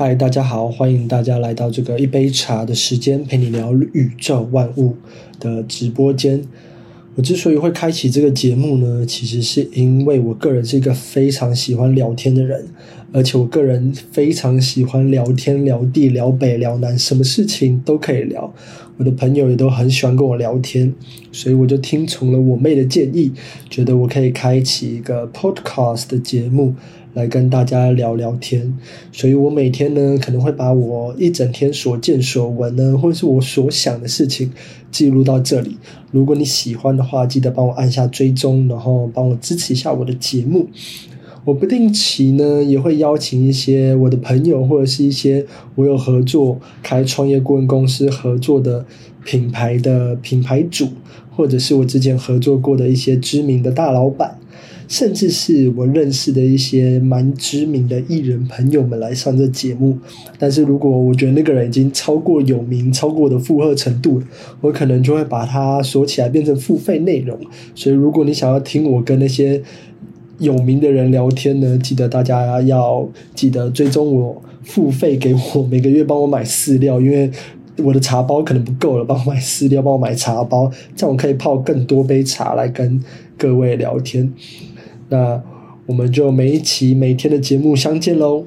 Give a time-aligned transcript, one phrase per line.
[0.00, 4.94] 嗨，大家好，欢迎大家来到这个一杯茶的时间，陪你聊宇宙万物
[5.40, 6.40] 的直播间。
[7.16, 12.68] 我之所以会开启这个节目呢，其实是因为我个人是一个非常喜欢聊天的人，
[13.10, 18.54] 而且我个人非常喜欢聊天、聊地、聊北、聊南，什么事情都可以聊。
[18.98, 20.92] 我的朋友也都很喜欢跟我聊天，
[21.32, 23.32] 所以我就听从了我妹的建议，
[23.70, 26.74] 觉得我可以开启一个 podcast 的节目。
[27.14, 28.78] 来跟大家聊聊天，
[29.10, 34.52] 所以我每天呢，可能会把我一整天所见所闻呢，或者是我所想的事情
[34.92, 35.78] 记录到这里。
[36.12, 40.68] 如果你喜欢的话，记得帮我按下追踪，然后帮我支持一下我的节目。
[41.48, 48.84] 我不定期呢，也会邀请一些我的朋友，或者是一些我有合作开创业顾问公司合作的
[49.24, 50.88] 品牌的品牌主，
[51.34, 54.38] 或者是我之前合作过的一些知名的大老板。
[54.88, 59.98] 甚至是我认识的一些蛮知名的艺人朋友们来上这节目，
[60.38, 64.22] 但是如果我觉得那个人已经超过有名，超过我的负荷程度，
[64.62, 67.38] 我可能就会把它锁起来变成付费内容。
[67.74, 69.62] 所以如果你想要听我跟那些
[70.38, 77.30] 有名的人聊天呢，记得大家要记得追踪我，付费给我每个月帮我买饲料，因为
[77.78, 83.02] 我的茶包可能不够了，帮我买饲料，帮我买茶包，这样我可以泡更多杯茶来跟
[83.36, 84.32] 各位聊天。
[85.08, 85.42] 那
[85.86, 88.44] 我们就每一期每天的节目相见喽。